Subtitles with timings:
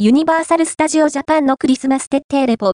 [0.00, 2.70] ユニバーサル・スタジオ・ジャパンのクリスマス徹底レポ。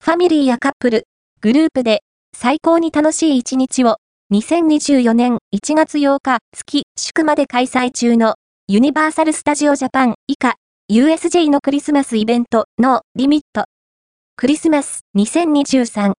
[0.00, 1.08] ファミリーやカップル、
[1.40, 3.96] グループで最高に楽しい一日を
[4.32, 8.36] 2024年1月8日月祝まで開催中の
[8.68, 10.54] ユニバーサル・スタジオ・ジャパン以下
[10.92, 13.64] USJ のクリスマスイベントのリミット。
[14.36, 16.12] クリスマス2023。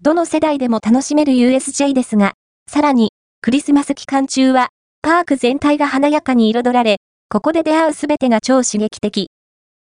[0.00, 2.34] どの世代でも楽しめる USJ ですが、
[2.70, 3.10] さらに
[3.40, 4.68] クリスマス期間中は
[5.02, 6.98] パーク全体が華やかに彩られ、
[7.28, 9.26] ここで出会うすべてが超刺激的。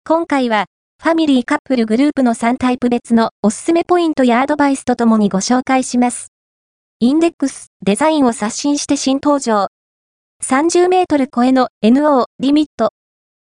[0.05, 0.64] 今回は、
[1.00, 6.32] ファミリーカップルグループの3タイプ別のおすすめポイントやアドバイスとともにご紹介します。
[6.99, 9.68] インデックス、デザインを刷新して新登場。
[10.45, 12.90] 30メートル超えの NO LIMIT。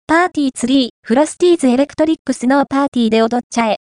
[0.06, 3.76] パーティーツリー、フロスティーズエレクトリックスノーパーティーで踊っちゃえ。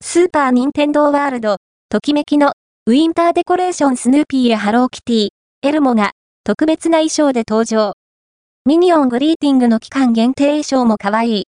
[0.00, 1.58] スーパーニンテンドーワールド、
[1.90, 2.54] ときめきの
[2.86, 5.28] ウィンターデコレーションスヌーピーやハローキティ、
[5.60, 6.12] エルモが
[6.44, 7.92] 特別な衣装で登場。
[8.64, 11.49] ミニオングリーティングの期間限定衣装も可愛い。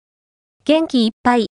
[0.66, 1.48] 元気いっぱい。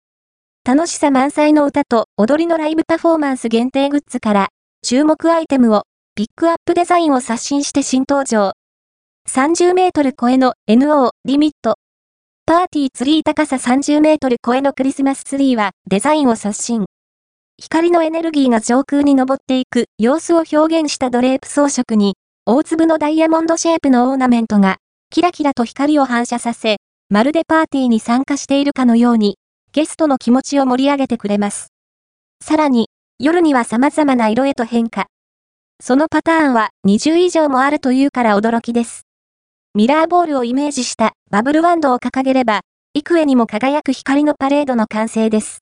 [0.65, 4.49] 楽しさ満載の歌と踊りのライブパフォーマンス限定グッズから
[4.87, 5.83] 注目アイテムを
[6.15, 8.53] ピックアップデザインを刷新して新登場。
[9.29, 11.75] 30メートル超えの NO LIMIT。
[12.47, 16.85] パーティーツリー高さ30メートル超えのクリスマスツリーはデザインを刷新。
[17.61, 22.15] 光のエネルギーが上空に昇っていく様子を表現したドレープ装飾に
[22.47, 24.77] 大粒のダイヤモンドシェイプのオーナメントが、
[25.11, 26.77] キラキラと光を反射させ、
[27.13, 29.37] まるでパーティーに参加しているかのように、
[29.73, 31.73] ゲストの気持ちを盛り上げてくれます。
[32.41, 35.09] さらに、夜には様々な色へと変化。
[35.83, 39.07] そのパターンは20以上もあるというから驚きです。
[39.75, 42.61] ミラーボールをイメージしたバブルワンドを掲げれば、
[42.95, 45.59] 幾重にも輝く光のパレードの完成です。